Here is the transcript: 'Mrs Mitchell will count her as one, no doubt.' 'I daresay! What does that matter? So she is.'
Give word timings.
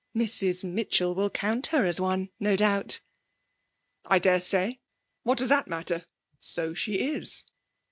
'Mrs 0.17 0.63
Mitchell 0.63 1.13
will 1.13 1.29
count 1.29 1.67
her 1.67 1.85
as 1.85 1.99
one, 1.99 2.31
no 2.39 2.55
doubt.' 2.55 3.01
'I 4.05 4.17
daresay! 4.17 4.79
What 5.21 5.37
does 5.37 5.49
that 5.49 5.67
matter? 5.67 6.07
So 6.39 6.73
she 6.73 6.95
is.' 6.95 7.43